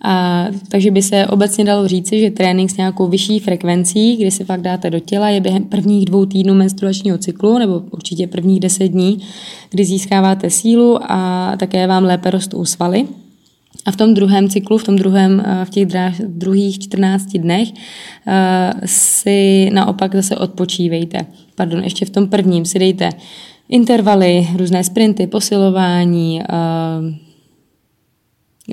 [0.03, 4.43] A, takže by se obecně dalo říci, že trénink s nějakou vyšší frekvencí, kdy si
[4.43, 8.87] fakt dáte do těla, je během prvních dvou týdnů menstruačního cyklu, nebo určitě prvních deset
[8.87, 9.19] dní,
[9.69, 13.05] kdy získáváte sílu a také vám lépe rostou svaly.
[13.85, 15.87] A v tom druhém cyklu, v tom druhém, v těch
[16.27, 17.67] druhých 14 dnech
[18.85, 21.25] si naopak zase odpočívejte.
[21.55, 23.09] Pardon, ještě v tom prvním si dejte
[23.69, 26.41] intervaly, různé sprinty, posilování,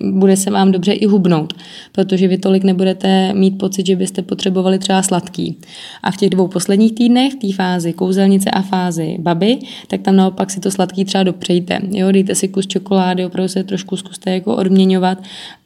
[0.02, 1.54] bude se vám dobře i hubnout,
[1.92, 5.58] protože vy tolik nebudete mít pocit, že byste potřebovali třeba sladký.
[6.02, 10.16] A v těch dvou posledních týdnech, v té fázi kouzelnice a fázi baby, tak tam
[10.16, 11.80] naopak si to sladký třeba dopřejte.
[11.90, 15.18] Jo, dejte si kus čokolády, opravdu se trošku zkuste jako odměňovat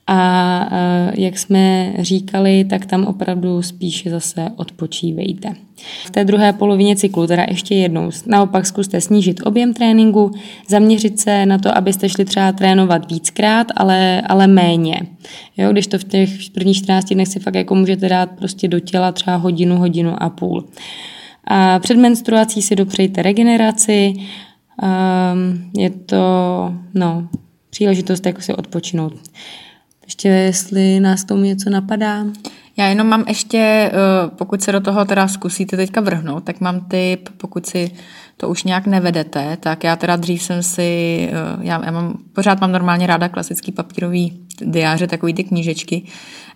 [0.07, 0.69] a
[1.15, 5.55] jak jsme říkali, tak tam opravdu spíše zase odpočívejte.
[6.07, 10.31] V té druhé polovině cyklu, teda ještě jednou, naopak zkuste snížit objem tréninku,
[10.69, 15.01] zaměřit se na to, abyste šli třeba trénovat víckrát, ale, ale méně.
[15.57, 18.81] Jo, když to v těch prvních 14 dnech si fakt jako můžete dát prostě do
[18.81, 20.69] těla třeba hodinu, hodinu a půl.
[21.45, 24.15] A před menstruací si dopřejte regeneraci,
[24.83, 26.17] um, je to
[26.95, 27.29] no,
[27.71, 29.13] příležitost jako si odpočinout.
[30.13, 32.25] Ještě jestli nás tomu něco napadá.
[32.77, 33.91] Já jenom mám ještě, eh,
[34.37, 37.91] pokud se do toho teda zkusíte teďka vrhnout, tak mám tip, pokud si
[38.37, 40.83] to už nějak nevedete, tak já teda dřív jsem si,
[41.33, 46.03] eh, já, já mám, pořád mám normálně ráda klasický papírový diáře, takový ty knížečky,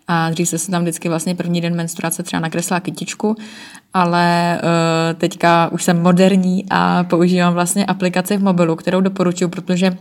[0.09, 3.37] a dřív se tam vždycky vlastně první den menstruace třeba nakreslila kytičku,
[3.95, 9.91] ale uh, teďka už jsem moderní a používám vlastně aplikaci v mobilu, kterou doporučuji, protože
[9.91, 9.95] Eh,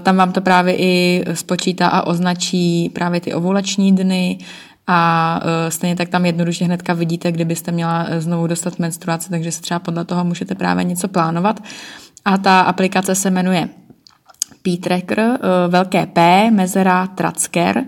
[0.00, 4.38] tam vám to právě i spočítá a označí právě ty ovulační dny
[4.86, 9.52] a eh, stejně tak tam jednoduše hnedka vidíte, kdybyste měla eh, znovu dostat menstruaci, takže
[9.52, 11.62] se třeba podle toho můžete právě něco plánovat.
[12.24, 13.68] A ta aplikace se jmenuje
[14.62, 15.38] P-Tracker,
[15.68, 17.84] velké P, mezera Tracker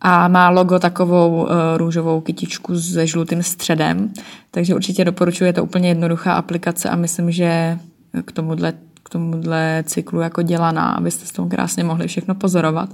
[0.00, 4.12] a má logo takovou růžovou kytičku se žlutým středem,
[4.50, 7.78] takže určitě doporučuji, je to úplně jednoduchá aplikace a myslím, že
[8.24, 8.72] k tomuhle
[9.12, 12.88] tomuhle cyklu jako dělaná, abyste s tom krásně mohli všechno pozorovat.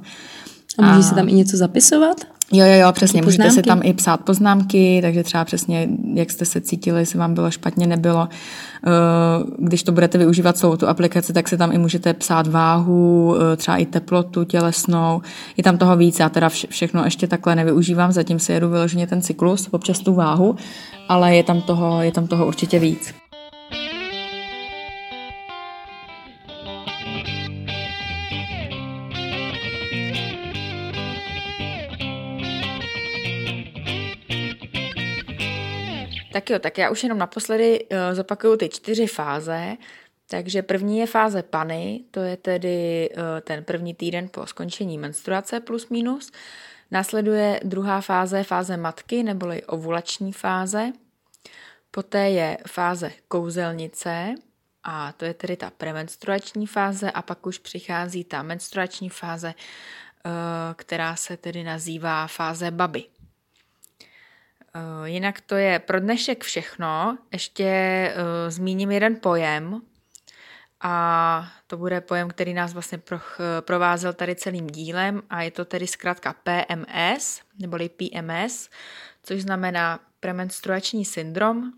[0.78, 1.02] A může a...
[1.02, 2.16] se tam i něco zapisovat?
[2.52, 3.22] Jo, jo, jo, přesně.
[3.22, 3.62] Můžete poznámky?
[3.62, 7.50] si tam i psát poznámky, takže třeba přesně, jak jste se cítili, jestli vám bylo
[7.50, 8.28] špatně, nebylo.
[8.86, 8.90] Eh,
[9.58, 13.56] když to budete využívat celou tu aplikaci, tak si tam i můžete psát váhu, eh,
[13.56, 15.22] třeba i teplotu tělesnou.
[15.56, 19.22] Je tam toho víc, já teda všechno ještě takhle nevyužívám, zatím si jedu vyloženě ten
[19.22, 20.56] cyklus, občas tu váhu,
[21.08, 23.14] ale je tam toho, je tam toho určitě víc.
[36.46, 39.76] Tak jo, tak já už jenom naposledy uh, zopakuju ty čtyři fáze.
[40.30, 45.60] Takže první je fáze pany, to je tedy uh, ten první týden po skončení menstruace
[45.60, 46.32] plus minus.
[46.90, 50.92] Následuje druhá fáze, fáze matky, neboli ovulační fáze.
[51.90, 54.34] Poté je fáze kouzelnice,
[54.84, 60.30] a to je tedy ta premenstruační fáze a pak už přichází ta menstruační fáze, eh,
[60.74, 63.04] která se tedy nazývá fáze baby.
[64.76, 67.18] Eh, jinak to je pro dnešek všechno.
[67.32, 69.80] Ještě uh, zmíním jeden pojem
[70.80, 73.18] a to bude pojem, který nás vlastně pro,
[73.60, 78.70] provázel tady celým dílem a je to tedy zkrátka PMS, neboli PMS,
[79.22, 81.72] což znamená premenstruační syndrom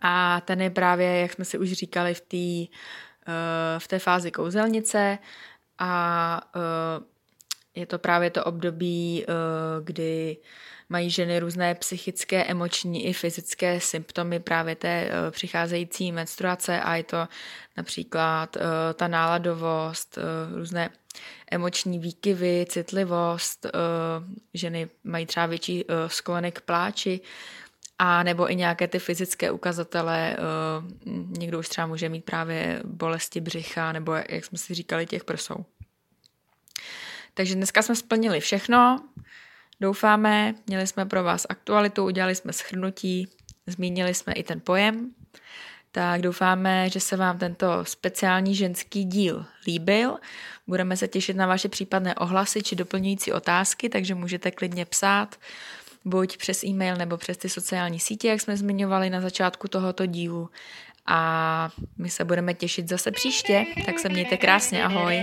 [0.00, 2.76] a ten je právě, jak jsme si už říkali, v té
[3.78, 5.18] v té fázi kouzelnice
[5.78, 6.40] a
[7.74, 10.36] je to právě to období, uh, kdy
[10.88, 17.04] mají ženy různé psychické, emoční i fyzické symptomy právě té eh, přicházející menstruace a je
[17.04, 17.28] to
[17.76, 18.60] například eh,
[18.94, 20.90] ta náladovost, eh, různé
[21.50, 23.66] emoční výkyvy, citlivost,
[24.54, 27.20] ženy mají třeba větší sklonek pláči,
[27.98, 30.36] a nebo i nějaké ty fyzické ukazatele,
[31.38, 35.64] někdo už třeba může mít právě bolesti břicha, nebo jak jsme si říkali, těch prsou.
[37.34, 39.00] Takže dneska jsme splnili všechno.
[39.80, 43.28] Doufáme, měli jsme pro vás aktualitu, udělali jsme schrnutí,
[43.66, 45.10] zmínili jsme i ten pojem.
[45.92, 50.16] Tak doufáme, že se vám tento speciální ženský díl líbil.
[50.66, 55.36] Budeme se těšit na vaše případné ohlasy či doplňující otázky, takže můžete klidně psát
[56.04, 60.50] buď přes e-mail nebo přes ty sociální sítě, jak jsme zmiňovali na začátku tohoto dílu.
[61.06, 65.22] A my se budeme těšit zase příště, tak se mějte krásně, ahoj.